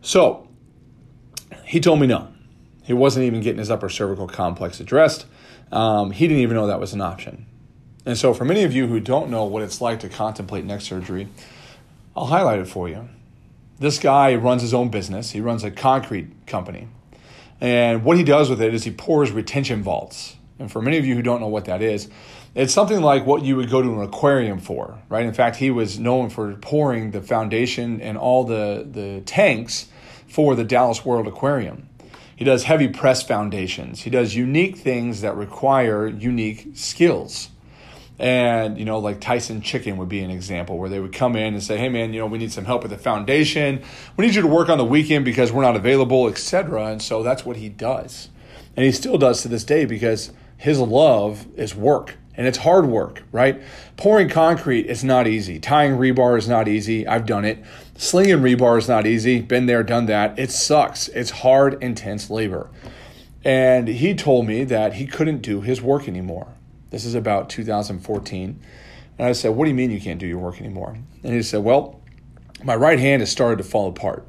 So 0.00 0.48
he 1.64 1.80
told 1.80 2.00
me 2.00 2.06
no, 2.06 2.32
he 2.84 2.92
wasn't 2.92 3.24
even 3.24 3.40
getting 3.40 3.58
his 3.58 3.70
upper 3.70 3.88
cervical 3.88 4.28
complex 4.28 4.78
addressed. 4.78 5.26
Um, 5.72 6.12
he 6.12 6.28
didn't 6.28 6.42
even 6.42 6.56
know 6.56 6.68
that 6.68 6.80
was 6.80 6.92
an 6.92 7.00
option. 7.00 7.46
And 8.06 8.16
so, 8.16 8.32
for 8.32 8.44
many 8.44 8.62
of 8.62 8.72
you 8.72 8.86
who 8.86 8.98
don't 8.98 9.28
know 9.28 9.44
what 9.44 9.62
it's 9.62 9.80
like 9.80 10.00
to 10.00 10.08
contemplate 10.08 10.64
neck 10.64 10.80
surgery, 10.80 11.28
I'll 12.16 12.26
highlight 12.26 12.60
it 12.60 12.66
for 12.66 12.88
you 12.88 13.08
this 13.80 13.98
guy 13.98 14.34
runs 14.34 14.62
his 14.62 14.72
own 14.72 14.90
business. 14.90 15.32
He 15.32 15.40
runs 15.40 15.64
a 15.64 15.70
concrete 15.70 16.46
company. 16.46 16.86
And 17.60 18.04
what 18.04 18.16
he 18.16 18.22
does 18.22 18.48
with 18.48 18.62
it 18.62 18.74
is 18.74 18.84
he 18.84 18.90
pours 18.90 19.32
retention 19.32 19.82
vaults. 19.82 20.36
And 20.58 20.70
for 20.70 20.82
many 20.82 20.98
of 20.98 21.06
you 21.06 21.14
who 21.14 21.22
don't 21.22 21.40
know 21.40 21.48
what 21.48 21.64
that 21.64 21.80
is, 21.80 22.08
it's 22.54 22.74
something 22.74 23.00
like 23.00 23.24
what 23.24 23.42
you 23.42 23.56
would 23.56 23.70
go 23.70 23.80
to 23.80 23.94
an 23.94 24.02
aquarium 24.02 24.58
for, 24.58 24.98
right? 25.08 25.24
In 25.24 25.32
fact, 25.32 25.56
he 25.56 25.70
was 25.70 25.98
known 25.98 26.28
for 26.28 26.54
pouring 26.54 27.12
the 27.12 27.22
foundation 27.22 28.00
and 28.00 28.18
all 28.18 28.44
the, 28.44 28.86
the 28.90 29.22
tanks 29.22 29.86
for 30.28 30.54
the 30.54 30.64
Dallas 30.64 31.04
World 31.04 31.26
Aquarium. 31.26 31.88
He 32.36 32.44
does 32.44 32.64
heavy 32.64 32.88
press 32.88 33.22
foundations. 33.22 34.02
He 34.02 34.10
does 34.10 34.34
unique 34.34 34.76
things 34.78 35.22
that 35.22 35.36
require 35.36 36.06
unique 36.06 36.68
skills. 36.74 37.48
And, 38.20 38.76
you 38.78 38.84
know, 38.84 38.98
like 38.98 39.18
Tyson 39.18 39.62
Chicken 39.62 39.96
would 39.96 40.10
be 40.10 40.20
an 40.20 40.30
example 40.30 40.76
where 40.76 40.90
they 40.90 41.00
would 41.00 41.14
come 41.14 41.36
in 41.36 41.54
and 41.54 41.62
say, 41.62 41.78
hey, 41.78 41.88
man, 41.88 42.12
you 42.12 42.20
know, 42.20 42.26
we 42.26 42.36
need 42.36 42.52
some 42.52 42.66
help 42.66 42.82
with 42.82 42.90
the 42.90 42.98
foundation. 42.98 43.82
We 44.18 44.26
need 44.26 44.34
you 44.34 44.42
to 44.42 44.46
work 44.46 44.68
on 44.68 44.76
the 44.76 44.84
weekend 44.84 45.24
because 45.24 45.50
we're 45.50 45.62
not 45.62 45.74
available, 45.74 46.28
etc. 46.28 46.88
And 46.88 47.00
so 47.00 47.22
that's 47.22 47.46
what 47.46 47.56
he 47.56 47.70
does. 47.70 48.28
And 48.76 48.84
he 48.84 48.92
still 48.92 49.16
does 49.16 49.40
to 49.42 49.48
this 49.48 49.64
day 49.64 49.86
because 49.86 50.32
his 50.58 50.78
love 50.78 51.46
is 51.56 51.74
work 51.74 52.18
And 52.40 52.46
it's 52.46 52.58
hard 52.58 52.86
work, 52.86 53.22
right? 53.32 53.60
Pouring 53.98 54.30
concrete 54.30 54.86
is 54.86 55.04
not 55.04 55.26
easy. 55.26 55.58
Tying 55.58 55.98
rebar 55.98 56.38
is 56.38 56.48
not 56.48 56.68
easy. 56.68 57.06
I've 57.06 57.26
done 57.26 57.44
it. 57.44 57.62
Slinging 57.98 58.38
rebar 58.38 58.78
is 58.78 58.88
not 58.88 59.06
easy. 59.06 59.42
Been 59.42 59.66
there, 59.66 59.82
done 59.82 60.06
that. 60.06 60.38
It 60.38 60.50
sucks. 60.50 61.08
It's 61.08 61.30
hard, 61.30 61.82
intense 61.82 62.30
labor. 62.30 62.70
And 63.44 63.88
he 63.88 64.14
told 64.14 64.46
me 64.46 64.64
that 64.64 64.94
he 64.94 65.06
couldn't 65.06 65.42
do 65.42 65.60
his 65.60 65.82
work 65.82 66.08
anymore. 66.08 66.54
This 66.90 67.04
is 67.04 67.14
about 67.14 67.48
2014. 67.48 68.60
And 69.18 69.28
I 69.28 69.32
said, 69.32 69.50
What 69.50 69.64
do 69.64 69.70
you 69.70 69.76
mean 69.76 69.90
you 69.90 70.00
can't 70.00 70.20
do 70.20 70.26
your 70.26 70.38
work 70.38 70.60
anymore? 70.60 70.98
And 71.22 71.34
he 71.34 71.42
said, 71.42 71.62
Well, 71.62 72.00
my 72.62 72.74
right 72.74 72.98
hand 72.98 73.20
has 73.20 73.30
started 73.30 73.58
to 73.58 73.64
fall 73.64 73.88
apart. 73.88 74.26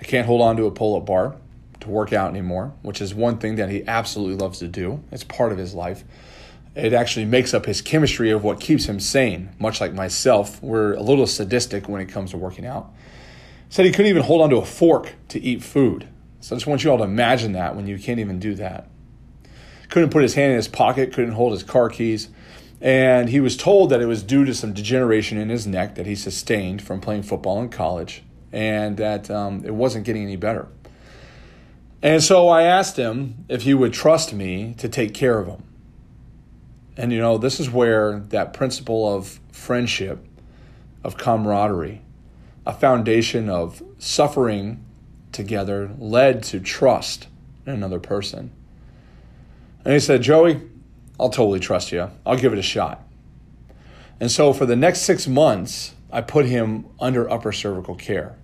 I 0.00 0.04
can't 0.04 0.26
hold 0.26 0.42
on 0.42 0.56
to 0.56 0.66
a 0.66 0.70
pull 0.70 0.96
up 0.96 1.06
bar 1.06 1.36
to 1.80 1.88
work 1.88 2.12
out 2.12 2.30
anymore, 2.30 2.72
which 2.82 3.00
is 3.00 3.14
one 3.14 3.38
thing 3.38 3.56
that 3.56 3.70
he 3.70 3.86
absolutely 3.86 4.36
loves 4.36 4.58
to 4.58 4.68
do. 4.68 5.02
It's 5.10 5.24
part 5.24 5.52
of 5.52 5.58
his 5.58 5.74
life. 5.74 6.04
It 6.74 6.92
actually 6.92 7.24
makes 7.24 7.52
up 7.52 7.66
his 7.66 7.82
chemistry 7.82 8.30
of 8.30 8.44
what 8.44 8.60
keeps 8.60 8.84
him 8.84 9.00
sane, 9.00 9.50
much 9.58 9.80
like 9.80 9.92
myself. 9.92 10.62
We're 10.62 10.94
a 10.94 11.02
little 11.02 11.26
sadistic 11.26 11.88
when 11.88 12.00
it 12.00 12.06
comes 12.06 12.30
to 12.30 12.36
working 12.36 12.64
out. 12.64 12.92
Said 13.68 13.86
he 13.86 13.92
couldn't 13.92 14.10
even 14.10 14.22
hold 14.22 14.40
onto 14.40 14.58
a 14.58 14.64
fork 14.64 15.14
to 15.28 15.40
eat 15.40 15.62
food. 15.62 16.08
So 16.40 16.54
I 16.54 16.56
just 16.56 16.66
want 16.66 16.84
you 16.84 16.90
all 16.90 16.98
to 16.98 17.04
imagine 17.04 17.52
that 17.52 17.76
when 17.76 17.86
you 17.86 17.98
can't 17.98 18.20
even 18.20 18.38
do 18.38 18.54
that. 18.54 18.88
Couldn't 19.90 20.10
put 20.10 20.22
his 20.22 20.34
hand 20.34 20.52
in 20.52 20.56
his 20.56 20.68
pocket, 20.68 21.12
couldn't 21.12 21.32
hold 21.32 21.52
his 21.52 21.62
car 21.62 21.88
keys. 21.88 22.28
And 22.80 23.28
he 23.28 23.40
was 23.40 23.56
told 23.56 23.90
that 23.90 24.00
it 24.00 24.06
was 24.06 24.22
due 24.22 24.44
to 24.44 24.54
some 24.54 24.72
degeneration 24.72 25.36
in 25.36 25.50
his 25.50 25.66
neck 25.66 25.96
that 25.96 26.06
he 26.06 26.14
sustained 26.14 26.80
from 26.80 27.00
playing 27.00 27.24
football 27.24 27.60
in 27.60 27.68
college 27.68 28.22
and 28.52 28.96
that 28.96 29.30
um, 29.30 29.62
it 29.64 29.74
wasn't 29.74 30.04
getting 30.04 30.22
any 30.22 30.36
better. 30.36 30.68
And 32.02 32.22
so 32.22 32.48
I 32.48 32.62
asked 32.62 32.96
him 32.96 33.44
if 33.48 33.62
he 33.62 33.74
would 33.74 33.92
trust 33.92 34.32
me 34.32 34.74
to 34.78 34.88
take 34.88 35.12
care 35.12 35.38
of 35.38 35.46
him. 35.46 35.62
And 36.96 37.12
you 37.12 37.18
know, 37.18 37.38
this 37.38 37.60
is 37.60 37.70
where 37.70 38.20
that 38.30 38.52
principle 38.52 39.14
of 39.14 39.38
friendship, 39.52 40.24
of 41.04 41.16
camaraderie, 41.16 42.02
a 42.66 42.72
foundation 42.72 43.48
of 43.48 43.82
suffering 43.98 44.84
together 45.32 45.90
led 45.98 46.42
to 46.44 46.60
trust 46.60 47.28
in 47.66 47.72
another 47.72 48.00
person. 48.00 48.50
And 49.84 49.94
he 49.94 50.00
said, 50.00 50.22
Joey, 50.22 50.60
I'll 51.18 51.30
totally 51.30 51.60
trust 51.60 51.92
you. 51.92 52.10
I'll 52.24 52.36
give 52.36 52.52
it 52.52 52.58
a 52.58 52.62
shot. 52.62 53.02
And 54.20 54.30
so 54.30 54.52
for 54.52 54.66
the 54.66 54.76
next 54.76 55.00
six 55.00 55.26
months, 55.26 55.94
I 56.12 56.20
put 56.20 56.46
him 56.46 56.86
under 57.00 57.30
upper 57.30 57.52
cervical 57.52 57.94
care. 57.94 58.36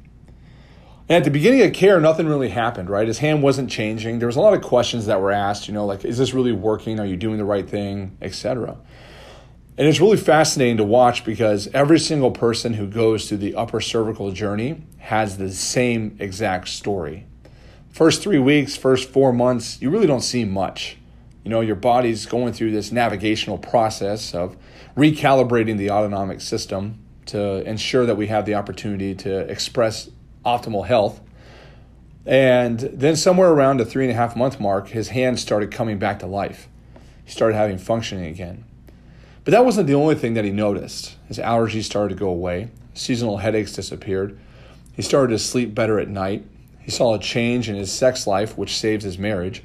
And 1.08 1.16
at 1.16 1.24
the 1.24 1.30
beginning 1.30 1.62
of 1.62 1.72
care, 1.72 2.00
nothing 2.00 2.26
really 2.26 2.48
happened, 2.48 2.90
right? 2.90 3.06
His 3.06 3.18
hand 3.18 3.42
wasn't 3.42 3.70
changing. 3.70 4.18
There 4.18 4.26
was 4.26 4.36
a 4.36 4.40
lot 4.40 4.54
of 4.54 4.62
questions 4.62 5.06
that 5.06 5.20
were 5.20 5.30
asked, 5.30 5.68
you 5.68 5.74
know, 5.74 5.86
like, 5.86 6.04
is 6.04 6.18
this 6.18 6.34
really 6.34 6.52
working? 6.52 6.98
Are 6.98 7.06
you 7.06 7.16
doing 7.16 7.38
the 7.38 7.44
right 7.44 7.68
thing? 7.68 8.16
Etc. 8.20 8.76
And 9.78 9.86
it's 9.86 10.00
really 10.00 10.16
fascinating 10.16 10.78
to 10.78 10.84
watch 10.84 11.24
because 11.24 11.68
every 11.68 12.00
single 12.00 12.30
person 12.30 12.72
who 12.74 12.86
goes 12.86 13.28
through 13.28 13.38
the 13.38 13.54
upper 13.54 13.80
cervical 13.80 14.32
journey 14.32 14.82
has 14.98 15.38
the 15.38 15.52
same 15.52 16.16
exact 16.18 16.68
story. 16.68 17.26
First 17.90 18.22
three 18.22 18.38
weeks, 18.38 18.76
first 18.76 19.10
four 19.10 19.32
months, 19.32 19.80
you 19.80 19.90
really 19.90 20.06
don't 20.06 20.22
see 20.22 20.44
much. 20.44 20.96
You 21.46 21.50
know, 21.50 21.60
your 21.60 21.76
body's 21.76 22.26
going 22.26 22.54
through 22.54 22.72
this 22.72 22.90
navigational 22.90 23.56
process 23.56 24.34
of 24.34 24.56
recalibrating 24.96 25.78
the 25.78 25.92
autonomic 25.92 26.40
system 26.40 26.98
to 27.26 27.62
ensure 27.62 28.04
that 28.04 28.16
we 28.16 28.26
have 28.26 28.46
the 28.46 28.56
opportunity 28.56 29.14
to 29.14 29.48
express 29.48 30.10
optimal 30.44 30.88
health. 30.88 31.20
And 32.26 32.80
then, 32.80 33.14
somewhere 33.14 33.52
around 33.52 33.76
the 33.76 33.84
three 33.84 34.02
and 34.02 34.10
a 34.10 34.16
half 34.16 34.34
month 34.34 34.58
mark, 34.58 34.88
his 34.88 35.10
hand 35.10 35.38
started 35.38 35.70
coming 35.70 36.00
back 36.00 36.18
to 36.18 36.26
life. 36.26 36.66
He 37.24 37.30
started 37.30 37.54
having 37.54 37.78
functioning 37.78 38.26
again. 38.26 38.64
But 39.44 39.52
that 39.52 39.64
wasn't 39.64 39.86
the 39.86 39.94
only 39.94 40.16
thing 40.16 40.34
that 40.34 40.44
he 40.44 40.50
noticed. 40.50 41.14
His 41.28 41.38
allergies 41.38 41.84
started 41.84 42.14
to 42.14 42.18
go 42.18 42.28
away, 42.28 42.72
seasonal 42.92 43.36
headaches 43.36 43.72
disappeared. 43.72 44.36
He 44.96 45.02
started 45.02 45.32
to 45.34 45.38
sleep 45.38 45.76
better 45.76 46.00
at 46.00 46.08
night. 46.08 46.44
He 46.80 46.90
saw 46.90 47.14
a 47.14 47.20
change 47.20 47.68
in 47.68 47.76
his 47.76 47.92
sex 47.92 48.26
life, 48.26 48.58
which 48.58 48.76
saves 48.76 49.04
his 49.04 49.16
marriage, 49.16 49.62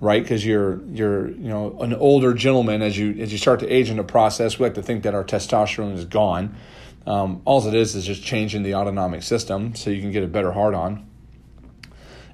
right? 0.00 0.22
Because 0.22 0.44
you're 0.44 0.82
you're 0.86 1.28
you 1.28 1.48
know 1.48 1.78
an 1.80 1.94
older 1.94 2.34
gentleman 2.34 2.82
as 2.82 2.96
you 2.96 3.12
as 3.20 3.32
you 3.32 3.38
start 3.38 3.60
to 3.60 3.68
age 3.68 3.90
in 3.90 3.96
the 3.96 4.04
process. 4.04 4.58
We 4.58 4.64
like 4.64 4.74
to 4.74 4.82
think 4.82 5.02
that 5.04 5.14
our 5.14 5.24
testosterone 5.24 5.94
is 5.94 6.04
gone. 6.04 6.56
Um, 7.06 7.42
all 7.44 7.66
it 7.66 7.74
is 7.74 7.94
is 7.94 8.04
just 8.04 8.22
changing 8.22 8.62
the 8.62 8.74
autonomic 8.74 9.22
system 9.22 9.74
so 9.74 9.90
you 9.90 10.00
can 10.00 10.12
get 10.12 10.22
a 10.22 10.28
better 10.28 10.52
heart 10.52 10.74
on. 10.74 11.06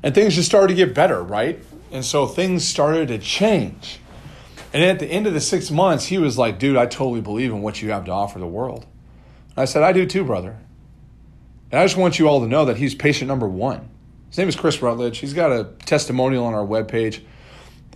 And 0.03 0.15
things 0.15 0.35
just 0.35 0.49
started 0.49 0.69
to 0.69 0.75
get 0.75 0.95
better, 0.95 1.23
right? 1.23 1.63
And 1.93 2.05
so 2.05 2.27
things 2.27 2.67
started 2.67 3.09
to 3.09 3.19
change. 3.19 4.01
And 4.73 4.83
at 4.83 4.99
the 4.99 5.07
end 5.07 5.27
of 5.27 5.35
the 5.35 5.41
six 5.41 5.71
months, 5.71 6.07
he 6.07 6.19
was 6.19 6.37
like, 6.37 6.59
dude, 6.59 6.77
I 6.77 6.87
totally 6.87 7.21
believe 7.21 7.51
in 7.51 7.63
what 7.63 7.81
you 7.81 7.91
have 7.93 8.05
to 8.07 8.11
offer 8.11 8.39
the 8.39 8.47
world. 8.47 8.85
And 9.51 9.59
I 9.59 9.65
said, 9.65 9.83
I 9.83 9.93
do 9.93 10.05
too, 10.05 10.25
brother. 10.25 10.59
And 11.71 11.81
I 11.81 11.85
just 11.85 11.97
want 11.97 12.19
you 12.19 12.29
all 12.29 12.41
to 12.41 12.47
know 12.47 12.67
that 12.67 12.77
he's 12.77 12.95
patient 12.95 13.29
number 13.29 13.49
one. 13.49 13.89
His 14.29 14.39
name 14.39 14.49
is 14.49 14.57
Chris 14.57 14.83
Rutledge. 14.83 15.19
He's 15.19 15.33
got 15.33 15.51
a 15.51 15.65
testimonial 15.87 16.45
on 16.45 16.55
our 16.55 16.67
webpage. 16.67 17.23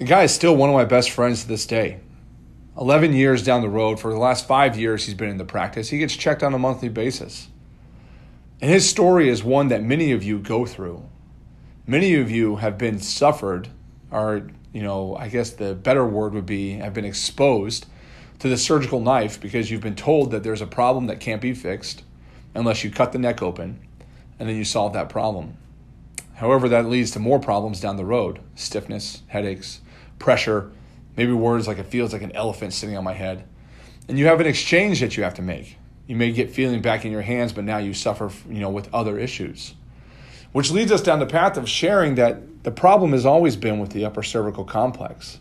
The 0.00 0.07
guy 0.07 0.23
is 0.23 0.33
still 0.33 0.57
one 0.57 0.71
of 0.71 0.75
my 0.75 0.87
best 0.87 1.11
friends 1.11 1.42
to 1.42 1.49
this 1.49 1.66
day. 1.66 2.00
11 2.78 3.12
years 3.12 3.42
down 3.42 3.61
the 3.61 3.69
road, 3.69 4.00
for 4.00 4.11
the 4.11 4.19
last 4.19 4.49
five 4.49 4.78
years, 4.78 5.04
he's 5.04 5.14
been 5.14 5.28
in 5.28 5.37
the 5.37 5.45
practice. 5.45 5.90
He 5.90 5.99
gets 5.99 6.16
checked 6.16 6.42
on 6.42 6.54
a 6.54 6.59
monthly 6.59 6.88
basis. 6.88 7.49
And 8.62 8.71
his 8.71 8.88
story 8.88 9.28
is 9.28 9.45
one 9.45 9.69
that 9.69 9.83
many 9.83 10.12
of 10.12 10.25
you 10.25 10.38
go 10.38 10.64
through. 10.64 11.04
Many 11.87 12.14
of 12.14 12.30
you 12.30 12.57
have 12.57 12.78
been 12.78 12.99
suffered, 12.99 13.69
or 14.11 14.49
you 14.73 14.83
know, 14.83 15.16
I 15.16 15.28
guess 15.28 15.50
the 15.50 15.75
better 15.75 16.07
word 16.07 16.33
would 16.33 16.47
be 16.47 16.78
have 16.78 16.95
been 16.95 17.04
exposed 17.04 17.85
to 18.38 18.49
the 18.49 18.57
surgical 18.57 19.00
knife 19.00 19.38
because 19.38 19.71
you've 19.71 19.83
been 19.83 19.97
told 19.97 20.30
that 20.30 20.42
there's 20.42 20.62
a 20.62 20.66
problem 20.66 21.09
that 21.09 21.21
can't 21.21 21.42
be 21.42 21.52
fixed 21.52 22.04
unless 22.54 22.85
you 22.85 22.90
cut 22.90 23.12
the 23.12 23.19
neck 23.19 23.42
open 23.42 23.78
and 24.38 24.49
then 24.49 24.57
you 24.57 24.64
solve 24.64 24.95
that 24.95 25.11
problem. 25.11 25.59
However, 26.37 26.71
that 26.71 26.87
leads 26.87 27.11
to 27.11 27.19
more 27.19 27.38
problems 27.38 27.83
down 27.83 27.99
the 27.99 28.04
road 28.07 28.40
stiffness, 28.54 29.21
headaches, 29.26 29.83
pressure, 30.21 30.71
maybe 31.17 31.33
words 31.33 31.67
like 31.67 31.79
it 31.79 31.87
feels 31.87 32.12
like 32.12 32.23
an 32.23 32.31
elephant 32.37 32.73
sitting 32.73 32.97
on 32.97 33.03
my 33.03 33.15
head. 33.15 33.45
And 34.09 34.17
you 34.17 34.27
have 34.27 34.41
an 34.41 34.47
exchange 34.47 35.00
that 35.00 35.17
you 35.17 35.25
have 35.25 35.35
to 35.35 35.43
make. 35.43 35.77
You 36.07 36.15
may 36.15 36.31
get 36.31 36.50
feeling 36.50 36.81
back 36.81 37.05
in 37.05 37.11
your 37.11 37.23
hands, 37.23 37.53
but 37.53 37.65
now 37.65 37.79
you 37.79 37.93
suffer 37.95 38.31
you 38.49 38.61
know, 38.61 38.71
with 38.71 38.93
other 38.95 39.19
issues. 39.19 39.75
Which 40.53 40.71
leads 40.71 40.93
us 40.93 41.03
down 41.03 41.19
the 41.19 41.27
path 41.27 41.57
of 41.57 41.69
sharing 41.69 42.17
that 42.17 42.65
the 42.65 42.71
problem 42.71 43.12
has 43.12 43.25
always 43.25 43.57
been 43.57 43.79
with 43.79 43.91
the 43.91 44.05
upper 44.05 44.23
cervical 44.23 44.65
complex. 44.65 45.39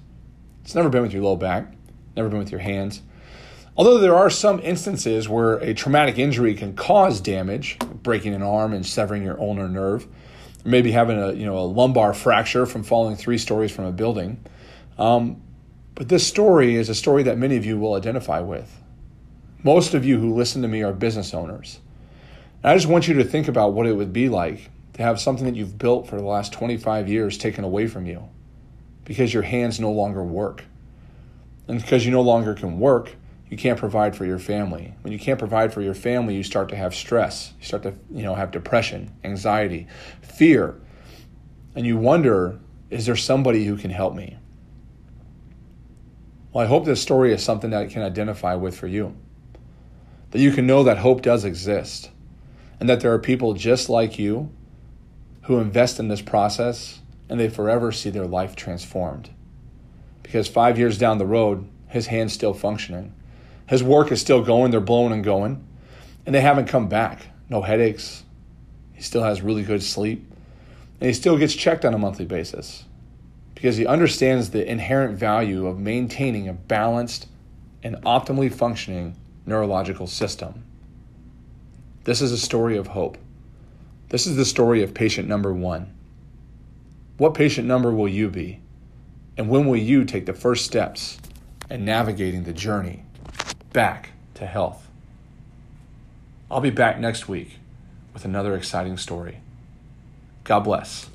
It's 0.63 0.75
never 0.75 0.89
been 0.89 1.01
with 1.01 1.13
your 1.13 1.23
low 1.23 1.35
back, 1.35 1.73
never 2.15 2.29
been 2.29 2.39
with 2.39 2.51
your 2.51 2.61
hands. 2.61 3.01
Although 3.75 3.97
there 3.97 4.15
are 4.15 4.29
some 4.29 4.59
instances 4.59 5.27
where 5.27 5.55
a 5.55 5.73
traumatic 5.73 6.19
injury 6.19 6.53
can 6.53 6.75
cause 6.75 7.21
damage, 7.21 7.77
breaking 8.03 8.33
an 8.33 8.43
arm 8.43 8.73
and 8.73 8.85
severing 8.85 9.23
your 9.23 9.39
ulnar 9.39 9.69
nerve, 9.69 10.05
maybe 10.65 10.91
having 10.91 11.17
a 11.17 11.31
you 11.33 11.45
know 11.45 11.57
a 11.57 11.65
lumbar 11.65 12.13
fracture 12.13 12.65
from 12.65 12.83
falling 12.83 13.15
three 13.15 13.37
stories 13.37 13.71
from 13.71 13.85
a 13.85 13.91
building. 13.91 14.39
Um, 14.99 15.41
but 15.95 16.09
this 16.09 16.27
story 16.27 16.75
is 16.75 16.89
a 16.89 16.95
story 16.95 17.23
that 17.23 17.37
many 17.37 17.55
of 17.55 17.65
you 17.65 17.79
will 17.79 17.95
identify 17.95 18.41
with. 18.41 18.83
Most 19.63 19.93
of 19.93 20.05
you 20.05 20.19
who 20.19 20.35
listen 20.35 20.61
to 20.61 20.67
me 20.67 20.83
are 20.83 20.93
business 20.93 21.33
owners. 21.33 21.79
And 22.61 22.71
I 22.71 22.75
just 22.75 22.87
want 22.87 23.07
you 23.07 23.15
to 23.15 23.23
think 23.23 23.47
about 23.47 23.73
what 23.73 23.87
it 23.87 23.93
would 23.93 24.13
be 24.13 24.29
like 24.29 24.69
to 24.93 25.01
have 25.01 25.19
something 25.19 25.45
that 25.45 25.55
you've 25.55 25.77
built 25.77 26.07
for 26.07 26.17
the 26.17 26.23
last 26.23 26.53
25 26.53 27.07
years 27.07 27.37
taken 27.37 27.63
away 27.63 27.87
from 27.87 28.05
you 28.05 28.29
because 29.05 29.33
your 29.33 29.43
hands 29.43 29.79
no 29.79 29.91
longer 29.91 30.23
work. 30.23 30.65
And 31.67 31.81
because 31.81 32.05
you 32.05 32.11
no 32.11 32.21
longer 32.21 32.53
can 32.53 32.79
work, 32.79 33.15
you 33.49 33.57
can't 33.57 33.79
provide 33.79 34.15
for 34.15 34.25
your 34.25 34.39
family. 34.39 34.93
When 35.01 35.13
you 35.13 35.19
can't 35.19 35.39
provide 35.39 35.73
for 35.73 35.81
your 35.81 35.93
family, 35.93 36.35
you 36.35 36.43
start 36.43 36.69
to 36.69 36.75
have 36.75 36.93
stress. 36.93 37.53
You 37.59 37.65
start 37.65 37.83
to, 37.83 37.93
you 38.11 38.23
know, 38.23 38.35
have 38.35 38.51
depression, 38.51 39.11
anxiety, 39.23 39.87
fear. 40.21 40.79
And 41.75 41.85
you 41.85 41.97
wonder, 41.97 42.59
is 42.89 43.05
there 43.05 43.15
somebody 43.15 43.65
who 43.65 43.77
can 43.77 43.91
help 43.91 44.13
me? 44.13 44.37
Well, 46.51 46.65
I 46.65 46.67
hope 46.67 46.85
this 46.85 47.01
story 47.01 47.31
is 47.31 47.43
something 47.43 47.69
that 47.69 47.83
I 47.83 47.87
can 47.87 48.01
identify 48.01 48.55
with 48.55 48.75
for 48.75 48.87
you. 48.87 49.15
That 50.31 50.39
you 50.39 50.51
can 50.51 50.65
know 50.65 50.83
that 50.83 50.97
hope 50.97 51.21
does 51.21 51.45
exist 51.45 52.09
and 52.79 52.89
that 52.89 53.01
there 53.01 53.13
are 53.13 53.19
people 53.19 53.53
just 53.53 53.89
like 53.89 54.17
you 54.17 54.49
who 55.43 55.59
invest 55.59 55.99
in 55.99 56.07
this 56.07 56.21
process 56.21 57.01
and 57.29 57.39
they 57.39 57.49
forever 57.49 57.91
see 57.91 58.09
their 58.09 58.25
life 58.25 58.55
transformed. 58.55 59.29
Because 60.23 60.47
five 60.47 60.79
years 60.79 60.97
down 60.97 61.19
the 61.19 61.25
road, 61.25 61.67
his 61.87 62.07
hand's 62.07 62.33
still 62.33 62.53
functioning. 62.53 63.13
His 63.67 63.83
work 63.83 64.11
is 64.11 64.21
still 64.21 64.43
going, 64.43 64.71
they're 64.71 64.79
blowing 64.79 65.13
and 65.13 65.23
going, 65.23 65.63
and 66.25 66.33
they 66.33 66.41
haven't 66.41 66.67
come 66.67 66.87
back. 66.87 67.27
No 67.49 67.61
headaches. 67.61 68.23
He 68.93 69.03
still 69.03 69.23
has 69.23 69.41
really 69.41 69.63
good 69.63 69.83
sleep, 69.83 70.31
and 70.99 71.07
he 71.07 71.13
still 71.13 71.37
gets 71.37 71.53
checked 71.53 71.85
on 71.85 71.93
a 71.93 71.97
monthly 71.97 72.25
basis 72.25 72.85
because 73.59 73.75
he 73.75 73.85
understands 73.85 74.51
the 74.51 74.65
inherent 74.65 75.19
value 75.19 75.67
of 75.67 75.77
maintaining 75.77 76.47
a 76.47 76.53
balanced 76.53 77.27
and 77.83 77.97
optimally 78.03 78.49
functioning 78.49 79.13
neurological 79.45 80.07
system. 80.07 80.63
This 82.05 82.21
is 82.21 82.31
a 82.31 82.37
story 82.37 82.77
of 82.77 82.87
hope. 82.87 83.17
This 84.07 84.25
is 84.25 84.37
the 84.37 84.45
story 84.45 84.81
of 84.81 84.93
patient 84.93 85.27
number 85.27 85.53
one. 85.53 85.93
What 87.17 87.33
patient 87.33 87.67
number 87.67 87.91
will 87.91 88.07
you 88.07 88.29
be? 88.29 88.61
And 89.35 89.49
when 89.49 89.65
will 89.65 89.75
you 89.75 90.05
take 90.05 90.25
the 90.25 90.31
first 90.31 90.63
steps 90.63 91.17
in 91.69 91.83
navigating 91.83 92.45
the 92.45 92.53
journey 92.53 93.03
back 93.73 94.11
to 94.35 94.45
health. 94.45 94.87
I'll 96.49 96.61
be 96.61 96.69
back 96.69 96.97
next 96.97 97.27
week 97.27 97.59
with 98.13 98.23
another 98.23 98.55
exciting 98.55 98.97
story. 98.97 99.39
God 100.45 100.61
bless. 100.61 101.09